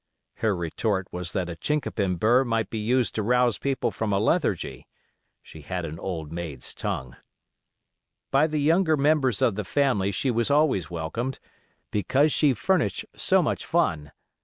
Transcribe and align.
Her 0.37 0.55
retort 0.55 1.05
was 1.11 1.31
that 1.33 1.47
a 1.47 1.55
chinkapin 1.55 2.15
burr 2.15 2.43
might 2.43 2.71
be 2.71 2.79
used 2.79 3.13
to 3.13 3.21
rouse 3.21 3.59
people 3.59 3.91
from 3.91 4.11
a 4.11 4.17
lethargy 4.19 4.87
(she 5.43 5.61
had 5.61 5.85
an 5.85 5.99
old 5.99 6.31
maid's 6.31 6.73
tongue). 6.73 7.17
By 8.31 8.47
the 8.47 8.57
younger 8.59 8.97
members 8.97 9.43
of 9.43 9.53
the 9.53 9.63
family 9.63 10.09
she 10.11 10.31
was 10.31 10.49
always 10.49 10.89
welcomed, 10.89 11.37
because 11.91 12.33
she 12.33 12.55
furnished 12.55 13.05
so 13.15 13.43
much 13.43 13.63
fun. 13.63 14.11